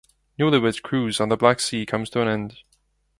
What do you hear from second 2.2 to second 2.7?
an end.